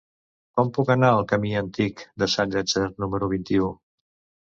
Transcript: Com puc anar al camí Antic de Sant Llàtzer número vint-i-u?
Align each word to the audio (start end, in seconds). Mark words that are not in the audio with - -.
Com 0.59 0.71
puc 0.77 0.89
anar 0.93 1.11
al 1.17 1.27
camí 1.33 1.53
Antic 1.61 2.03
de 2.25 2.31
Sant 2.39 2.59
Llàtzer 2.59 2.89
número 3.07 3.33
vint-i-u? 3.39 3.73